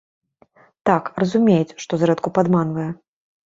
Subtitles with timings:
[0.91, 2.91] Так, разумеюць, што зрэдку падманвае.